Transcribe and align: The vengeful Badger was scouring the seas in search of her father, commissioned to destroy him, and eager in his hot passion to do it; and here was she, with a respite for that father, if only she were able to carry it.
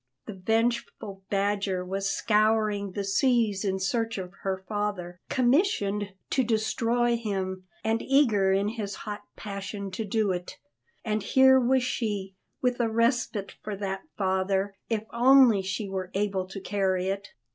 The 0.25 0.33
vengeful 0.33 1.23
Badger 1.29 1.85
was 1.85 2.09
scouring 2.09 2.93
the 2.93 3.03
seas 3.03 3.63
in 3.63 3.77
search 3.79 4.17
of 4.17 4.33
her 4.41 4.65
father, 4.67 5.19
commissioned 5.29 6.13
to 6.31 6.43
destroy 6.43 7.15
him, 7.15 7.67
and 7.83 8.01
eager 8.01 8.51
in 8.51 8.69
his 8.69 8.95
hot 9.05 9.21
passion 9.35 9.91
to 9.91 10.03
do 10.03 10.31
it; 10.31 10.57
and 11.05 11.21
here 11.21 11.59
was 11.59 11.83
she, 11.83 12.33
with 12.63 12.79
a 12.79 12.89
respite 12.89 13.51
for 13.61 13.75
that 13.75 14.01
father, 14.17 14.73
if 14.89 15.03
only 15.13 15.61
she 15.61 15.87
were 15.87 16.09
able 16.15 16.47
to 16.47 16.59
carry 16.59 17.07
it. 17.07 17.33